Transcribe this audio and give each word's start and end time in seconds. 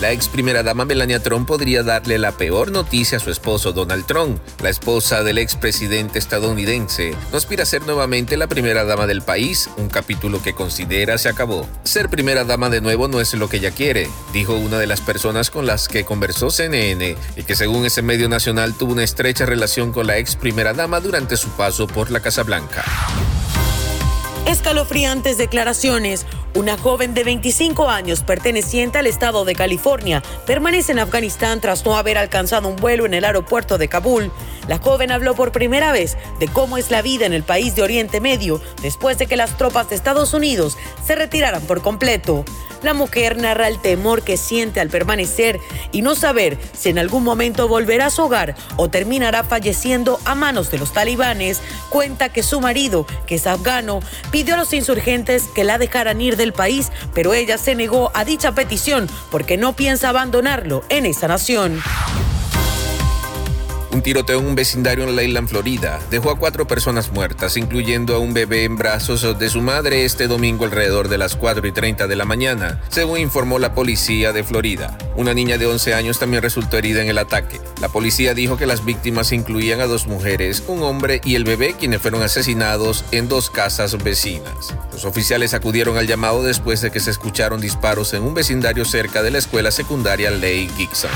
La 0.00 0.12
ex 0.12 0.28
primera 0.28 0.62
dama 0.62 0.86
Melania 0.86 1.22
Trump 1.22 1.46
podría 1.46 1.82
darle 1.82 2.18
la 2.18 2.32
peor 2.32 2.72
noticia 2.72 3.18
a 3.18 3.20
su 3.20 3.30
esposo 3.30 3.72
Donald 3.72 4.06
Trump. 4.06 4.40
La 4.62 4.70
esposa 4.70 5.22
del 5.22 5.36
expresidente 5.36 6.18
estadounidense 6.18 7.14
no 7.30 7.36
aspira 7.36 7.64
a 7.64 7.66
ser 7.66 7.82
nuevamente 7.82 8.38
la 8.38 8.46
primera 8.46 8.84
dama 8.84 9.06
del 9.06 9.20
país, 9.20 9.68
un 9.76 9.90
capítulo 9.90 10.42
que 10.42 10.54
considera 10.54 11.18
se 11.18 11.28
acabó. 11.28 11.68
Ser 11.84 12.08
primera 12.08 12.44
dama 12.44 12.70
de 12.70 12.80
nuevo 12.80 13.08
no 13.08 13.20
es 13.20 13.34
lo 13.34 13.50
que 13.50 13.58
ella 13.58 13.72
quiere, 13.72 14.08
dijo 14.32 14.54
una 14.54 14.78
de 14.78 14.86
las 14.86 15.02
personas 15.02 15.50
con 15.50 15.66
las 15.66 15.86
que 15.86 16.06
conversó 16.06 16.48
CNN 16.48 17.16
y 17.36 17.42
que 17.42 17.54
según 17.54 17.84
ese 17.84 18.00
medio 18.00 18.30
nacional 18.30 18.72
tuvo 18.72 18.92
una 18.92 19.04
estrecha 19.04 19.44
relación 19.44 19.92
con 19.92 20.06
la 20.06 20.16
ex 20.16 20.34
primera 20.34 20.72
dama 20.72 21.00
durante 21.00 21.36
su 21.36 21.50
paso 21.50 21.86
por 21.86 22.10
la 22.10 22.20
Casa 22.20 22.42
Blanca. 22.42 22.82
Escalofriantes 24.46 25.38
declaraciones. 25.38 26.26
Una 26.54 26.76
joven 26.76 27.14
de 27.14 27.22
25 27.22 27.88
años 27.88 28.22
perteneciente 28.22 28.98
al 28.98 29.06
estado 29.06 29.44
de 29.44 29.54
California 29.54 30.22
permanece 30.46 30.92
en 30.92 30.98
Afganistán 30.98 31.60
tras 31.60 31.84
no 31.84 31.96
haber 31.96 32.18
alcanzado 32.18 32.68
un 32.68 32.76
vuelo 32.76 33.06
en 33.06 33.14
el 33.14 33.24
aeropuerto 33.24 33.78
de 33.78 33.88
Kabul. 33.88 34.32
La 34.70 34.78
joven 34.78 35.10
habló 35.10 35.34
por 35.34 35.50
primera 35.50 35.90
vez 35.90 36.16
de 36.38 36.46
cómo 36.46 36.78
es 36.78 36.92
la 36.92 37.02
vida 37.02 37.26
en 37.26 37.32
el 37.32 37.42
país 37.42 37.74
de 37.74 37.82
Oriente 37.82 38.20
Medio 38.20 38.62
después 38.82 39.18
de 39.18 39.26
que 39.26 39.36
las 39.36 39.56
tropas 39.56 39.90
de 39.90 39.96
Estados 39.96 40.32
Unidos 40.32 40.78
se 41.04 41.16
retiraran 41.16 41.60
por 41.62 41.82
completo. 41.82 42.44
La 42.80 42.94
mujer 42.94 43.36
narra 43.36 43.66
el 43.66 43.80
temor 43.80 44.22
que 44.22 44.36
siente 44.36 44.78
al 44.78 44.88
permanecer 44.88 45.58
y 45.90 46.02
no 46.02 46.14
saber 46.14 46.56
si 46.72 46.88
en 46.88 47.00
algún 47.00 47.24
momento 47.24 47.66
volverá 47.66 48.06
a 48.06 48.10
su 48.10 48.22
hogar 48.22 48.54
o 48.76 48.88
terminará 48.88 49.42
falleciendo 49.42 50.20
a 50.24 50.36
manos 50.36 50.70
de 50.70 50.78
los 50.78 50.92
talibanes. 50.92 51.60
Cuenta 51.88 52.28
que 52.28 52.44
su 52.44 52.60
marido, 52.60 53.08
que 53.26 53.34
es 53.34 53.48
afgano, 53.48 53.98
pidió 54.30 54.54
a 54.54 54.58
los 54.58 54.72
insurgentes 54.72 55.48
que 55.52 55.64
la 55.64 55.78
dejaran 55.78 56.20
ir 56.20 56.36
del 56.36 56.52
país, 56.52 56.92
pero 57.12 57.34
ella 57.34 57.58
se 57.58 57.74
negó 57.74 58.12
a 58.14 58.24
dicha 58.24 58.52
petición 58.52 59.08
porque 59.32 59.56
no 59.56 59.74
piensa 59.74 60.10
abandonarlo 60.10 60.84
en 60.90 61.06
esa 61.06 61.26
nación. 61.26 61.82
Un 63.92 64.02
tiroteo 64.02 64.38
en 64.38 64.46
un 64.46 64.54
vecindario 64.54 65.02
en 65.02 65.16
Leyland, 65.16 65.48
Florida, 65.48 65.98
dejó 66.10 66.30
a 66.30 66.38
cuatro 66.38 66.64
personas 66.68 67.10
muertas, 67.10 67.56
incluyendo 67.56 68.14
a 68.14 68.18
un 68.20 68.32
bebé 68.32 68.62
en 68.62 68.76
brazos 68.76 69.36
de 69.36 69.50
su 69.50 69.62
madre 69.62 70.04
este 70.04 70.28
domingo 70.28 70.64
alrededor 70.64 71.08
de 71.08 71.18
las 71.18 71.34
4 71.34 71.66
y 71.66 71.72
30 71.72 72.06
de 72.06 72.14
la 72.14 72.24
mañana, 72.24 72.80
según 72.88 73.18
informó 73.18 73.58
la 73.58 73.74
policía 73.74 74.32
de 74.32 74.44
Florida. 74.44 74.96
Una 75.16 75.34
niña 75.34 75.58
de 75.58 75.66
11 75.66 75.94
años 75.94 76.20
también 76.20 76.40
resultó 76.40 76.78
herida 76.78 77.02
en 77.02 77.08
el 77.08 77.18
ataque. 77.18 77.60
La 77.80 77.88
policía 77.88 78.32
dijo 78.32 78.56
que 78.56 78.66
las 78.66 78.84
víctimas 78.84 79.32
incluían 79.32 79.80
a 79.80 79.86
dos 79.86 80.06
mujeres, 80.06 80.62
un 80.68 80.84
hombre 80.84 81.20
y 81.24 81.34
el 81.34 81.42
bebé, 81.42 81.74
quienes 81.76 82.00
fueron 82.00 82.22
asesinados 82.22 83.04
en 83.10 83.28
dos 83.28 83.50
casas 83.50 84.00
vecinas. 84.04 84.72
Los 84.92 85.04
oficiales 85.04 85.52
acudieron 85.52 85.98
al 85.98 86.06
llamado 86.06 86.44
después 86.44 86.80
de 86.80 86.92
que 86.92 87.00
se 87.00 87.10
escucharon 87.10 87.60
disparos 87.60 88.14
en 88.14 88.22
un 88.22 88.34
vecindario 88.34 88.84
cerca 88.84 89.22
de 89.24 89.32
la 89.32 89.38
escuela 89.38 89.72
secundaria 89.72 90.30
Lake 90.30 90.70
Gibson. 90.76 91.10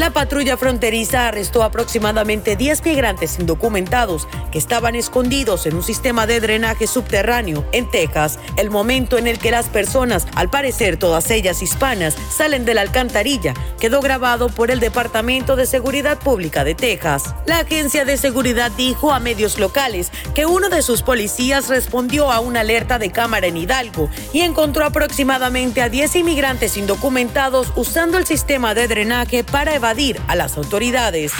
La 0.00 0.08
patrulla 0.08 0.56
fronteriza 0.56 1.28
arrestó 1.28 1.62
aproximadamente 1.62 2.56
10 2.56 2.86
migrantes 2.86 3.38
indocumentados 3.38 4.26
que 4.50 4.56
estaban 4.56 4.94
escondidos 4.94 5.66
en 5.66 5.74
un 5.74 5.82
sistema 5.82 6.26
de 6.26 6.40
drenaje 6.40 6.86
subterráneo 6.86 7.66
en 7.72 7.86
Texas, 7.90 8.38
el 8.56 8.70
momento 8.70 9.18
en 9.18 9.26
el 9.26 9.38
que 9.38 9.50
las 9.50 9.68
personas, 9.68 10.26
al 10.36 10.48
parecer 10.48 10.96
todas 10.96 11.30
ellas 11.30 11.60
hispanas, 11.60 12.16
salen 12.34 12.64
de 12.64 12.72
la 12.72 12.80
alcantarilla, 12.80 13.52
quedó 13.78 14.00
grabado 14.00 14.48
por 14.48 14.70
el 14.70 14.80
Departamento 14.80 15.54
de 15.54 15.66
Seguridad 15.66 16.18
Pública 16.18 16.64
de 16.64 16.74
Texas. 16.74 17.34
La 17.44 17.58
agencia 17.58 18.06
de 18.06 18.16
seguridad 18.16 18.72
dijo 18.74 19.12
a 19.12 19.20
medios 19.20 19.58
locales 19.58 20.12
que 20.34 20.46
uno 20.46 20.70
de 20.70 20.80
sus 20.80 21.02
policías 21.02 21.68
respondió 21.68 22.32
a 22.32 22.40
una 22.40 22.60
alerta 22.60 22.98
de 22.98 23.12
cámara 23.12 23.48
en 23.48 23.58
Hidalgo 23.58 24.08
y 24.32 24.40
encontró 24.40 24.86
aproximadamente 24.86 25.82
a 25.82 25.90
10 25.90 26.16
inmigrantes 26.16 26.78
indocumentados 26.78 27.70
usando 27.76 28.16
el 28.16 28.24
sistema 28.24 28.72
de 28.72 28.88
drenaje 28.88 29.44
para 29.44 29.74
evacuar 29.74 29.89
a 30.28 30.36
las 30.36 30.56
autoridades. 30.56 31.32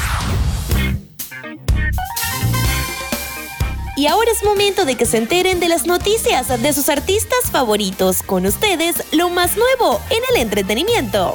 Y 3.97 4.09
ahora 4.09 4.33
es 4.33 4.43
momento 4.43 4.85
de 4.85 4.97
que 4.97 5.07
se 5.07 5.19
enteren 5.19 5.61
de 5.61 5.69
las 5.69 5.87
noticias 5.87 6.49
de 6.61 6.73
sus 6.73 6.89
artistas 6.89 7.51
favoritos. 7.53 8.25
Con 8.25 8.47
ustedes, 8.47 9.05
lo 9.13 9.29
más 9.29 9.57
nuevo 9.57 10.01
en 10.11 10.23
el 10.35 10.43
entretenimiento. 10.43 11.35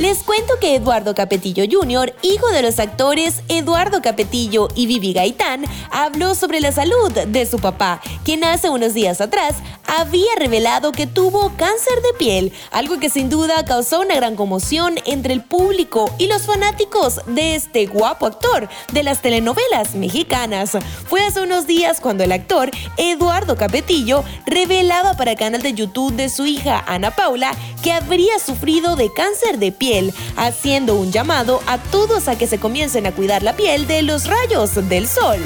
Les 0.00 0.22
cuento 0.22 0.54
que 0.58 0.76
Eduardo 0.76 1.14
Capetillo 1.14 1.64
Jr., 1.70 2.14
hijo 2.22 2.48
de 2.48 2.62
los 2.62 2.78
actores 2.78 3.42
Eduardo 3.48 4.00
Capetillo 4.00 4.68
y 4.74 4.86
Vivi 4.86 5.12
Gaitán, 5.12 5.66
habló 5.90 6.34
sobre 6.34 6.60
la 6.60 6.72
salud 6.72 7.12
de 7.12 7.44
su 7.44 7.58
papá, 7.58 8.00
quien 8.24 8.42
hace 8.42 8.70
unos 8.70 8.94
días 8.94 9.20
atrás 9.20 9.56
había 9.86 10.34
revelado 10.38 10.92
que 10.92 11.06
tuvo 11.06 11.52
cáncer 11.58 12.00
de 12.00 12.16
piel, 12.18 12.52
algo 12.70 12.98
que 12.98 13.10
sin 13.10 13.28
duda 13.28 13.62
causó 13.66 14.00
una 14.00 14.16
gran 14.16 14.36
conmoción 14.36 14.94
entre 15.04 15.34
el 15.34 15.42
público 15.44 16.10
y 16.16 16.28
los 16.28 16.46
fanáticos 16.46 17.20
de 17.26 17.54
este 17.54 17.84
guapo 17.84 18.24
actor 18.24 18.70
de 18.92 19.02
las 19.02 19.20
telenovelas 19.20 19.96
mexicanas. 19.96 20.78
Fue 21.10 21.20
hace 21.20 21.42
unos 21.42 21.66
días 21.66 22.00
cuando 22.00 22.24
el 22.24 22.32
actor 22.32 22.70
Eduardo 22.96 23.54
Capetillo 23.54 24.24
revelaba 24.46 25.12
para 25.12 25.32
el 25.32 25.36
canal 25.36 25.60
de 25.60 25.74
YouTube 25.74 26.14
de 26.14 26.30
su 26.30 26.46
hija 26.46 26.82
Ana 26.86 27.10
Paula 27.10 27.52
que 27.82 27.92
habría 27.92 28.38
sufrido 28.38 28.96
de 28.96 29.12
cáncer 29.12 29.58
de 29.58 29.72
piel 29.72 29.89
haciendo 30.36 30.94
un 30.94 31.10
llamado 31.10 31.60
a 31.66 31.78
todos 31.78 32.28
a 32.28 32.38
que 32.38 32.46
se 32.46 32.58
comiencen 32.58 33.06
a 33.06 33.12
cuidar 33.12 33.42
la 33.42 33.56
piel 33.56 33.86
de 33.86 34.02
los 34.02 34.26
rayos 34.26 34.88
del 34.88 35.08
sol. 35.08 35.40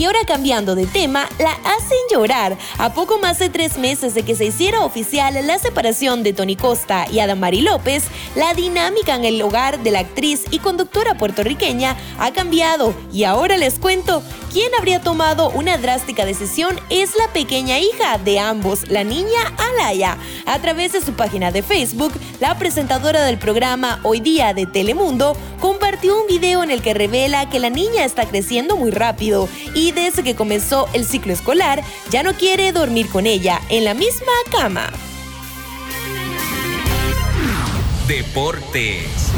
Y 0.00 0.06
ahora 0.06 0.20
cambiando 0.26 0.74
de 0.74 0.86
tema, 0.86 1.28
la 1.38 1.52
hacen 1.52 1.98
llorar. 2.10 2.56
A 2.78 2.94
poco 2.94 3.18
más 3.18 3.38
de 3.38 3.50
tres 3.50 3.76
meses 3.76 4.14
de 4.14 4.22
que 4.22 4.34
se 4.34 4.46
hiciera 4.46 4.82
oficial 4.82 5.46
la 5.46 5.58
separación 5.58 6.22
de 6.22 6.32
Tony 6.32 6.56
Costa 6.56 7.04
y 7.12 7.18
Adamari 7.18 7.60
López, 7.60 8.04
la 8.34 8.54
dinámica 8.54 9.14
en 9.14 9.26
el 9.26 9.42
hogar 9.42 9.82
de 9.82 9.90
la 9.90 9.98
actriz 9.98 10.44
y 10.50 10.60
conductora 10.60 11.18
puertorriqueña 11.18 11.98
ha 12.18 12.32
cambiado. 12.32 12.94
Y 13.12 13.24
ahora 13.24 13.58
les 13.58 13.78
cuento, 13.78 14.22
quién 14.50 14.70
habría 14.76 15.00
tomado 15.00 15.50
una 15.50 15.78
drástica 15.78 16.24
decisión 16.24 16.78
es 16.90 17.16
la 17.16 17.32
pequeña 17.32 17.78
hija 17.78 18.18
de 18.18 18.38
ambos, 18.38 18.88
la 18.88 19.04
niña 19.04 19.40
Alaya. 19.56 20.18
A 20.46 20.58
través 20.58 20.92
de 20.92 21.00
su 21.00 21.12
página 21.12 21.52
de 21.52 21.62
Facebook, 21.62 22.12
la 22.40 22.58
presentadora 22.58 23.24
del 23.24 23.38
programa 23.38 24.00
Hoy 24.02 24.20
Día 24.20 24.52
de 24.52 24.66
Telemundo 24.66 25.36
compartió 25.60 26.20
un 26.20 26.26
video 26.26 26.62
en 26.62 26.70
el 26.70 26.82
que 26.82 26.94
revela 26.94 27.48
que 27.48 27.60
la 27.60 27.70
niña 27.70 28.04
está 28.04 28.26
creciendo 28.26 28.76
muy 28.76 28.90
rápido 28.90 29.48
y 29.74 29.92
desde 29.92 30.22
que 30.22 30.34
comenzó 30.34 30.88
el 30.92 31.04
ciclo 31.04 31.32
escolar 31.32 31.82
ya 32.10 32.22
no 32.22 32.34
quiere 32.34 32.72
dormir 32.72 33.08
con 33.08 33.26
ella 33.26 33.60
en 33.68 33.84
la 33.84 33.94
misma 33.94 34.32
cama. 34.50 34.90
Deportes. 38.08 39.30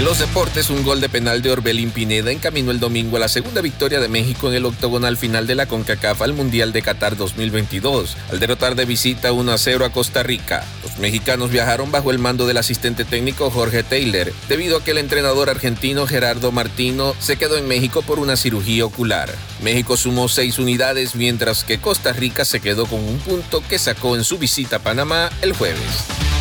En 0.00 0.06
los 0.06 0.18
deportes, 0.18 0.70
un 0.70 0.82
gol 0.82 1.02
de 1.02 1.10
penal 1.10 1.42
de 1.42 1.50
Orbelín 1.50 1.90
Pineda 1.90 2.32
encaminó 2.32 2.70
el 2.70 2.80
domingo 2.80 3.18
a 3.18 3.20
la 3.20 3.28
segunda 3.28 3.60
victoria 3.60 4.00
de 4.00 4.08
México 4.08 4.48
en 4.48 4.54
el 4.54 4.64
octogonal 4.64 5.18
final 5.18 5.46
de 5.46 5.54
la 5.54 5.66
CONCACAF 5.66 6.22
al 6.22 6.32
Mundial 6.32 6.72
de 6.72 6.80
Qatar 6.80 7.18
2022, 7.18 8.16
al 8.30 8.40
derrotar 8.40 8.76
de 8.76 8.86
visita 8.86 9.30
1 9.30 9.52
a 9.52 9.58
0 9.58 9.84
a 9.84 9.92
Costa 9.92 10.22
Rica. 10.22 10.64
Los 10.82 10.96
mexicanos 10.96 11.50
viajaron 11.50 11.92
bajo 11.92 12.10
el 12.10 12.18
mando 12.18 12.46
del 12.46 12.56
asistente 12.56 13.04
técnico 13.04 13.50
Jorge 13.50 13.82
Taylor, 13.82 14.32
debido 14.48 14.78
a 14.78 14.82
que 14.82 14.92
el 14.92 14.98
entrenador 14.98 15.50
argentino 15.50 16.06
Gerardo 16.06 16.50
Martino 16.50 17.14
se 17.20 17.36
quedó 17.36 17.58
en 17.58 17.68
México 17.68 18.00
por 18.00 18.20
una 18.20 18.36
cirugía 18.36 18.86
ocular. 18.86 19.30
México 19.62 19.98
sumó 19.98 20.28
seis 20.28 20.58
unidades, 20.58 21.14
mientras 21.14 21.62
que 21.62 21.78
Costa 21.78 22.14
Rica 22.14 22.46
se 22.46 22.60
quedó 22.60 22.86
con 22.86 23.00
un 23.00 23.18
punto 23.18 23.62
que 23.68 23.78
sacó 23.78 24.16
en 24.16 24.24
su 24.24 24.38
visita 24.38 24.76
a 24.76 24.78
Panamá 24.78 25.28
el 25.42 25.52
jueves. 25.52 26.39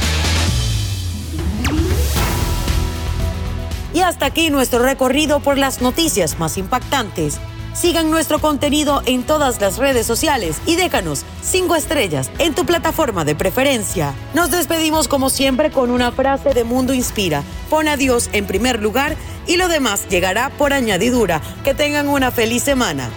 Hasta 4.10 4.26
aquí 4.26 4.50
nuestro 4.50 4.80
recorrido 4.80 5.40
por 5.40 5.60
las 5.60 5.82
noticias 5.82 6.40
más 6.40 6.58
impactantes. 6.58 7.40
Sigan 7.74 8.10
nuestro 8.10 8.40
contenido 8.40 9.04
en 9.06 9.22
todas 9.22 9.62
las 9.62 9.78
redes 9.78 10.08
sociales 10.08 10.60
y 10.66 10.76
déjanos 10.76 11.24
cinco 11.44 11.76
estrellas 11.76 12.32
en 12.40 12.56
tu 12.56 12.66
plataforma 12.66 13.24
de 13.24 13.36
preferencia. 13.36 14.16
Nos 14.34 14.50
despedimos 14.50 15.08
como 15.08 15.30
siempre 15.30 15.70
con 15.70 15.92
una 15.92 16.12
frase 16.12 16.56
de 16.56 16.64
Mundo 16.64 16.96
Inspira. 16.96 17.44
Pon 17.70 17.88
a 17.88 17.98
Dios 17.98 18.32
en 18.34 18.48
primer 18.48 18.82
lugar 18.82 19.16
y 19.46 19.58
lo 19.58 19.68
demás 19.68 20.10
llegará 20.10 20.50
por 20.58 20.74
añadidura. 20.74 21.40
Que 21.64 21.76
tengan 21.76 22.08
una 22.08 22.32
feliz 22.32 22.64
semana. 22.64 23.12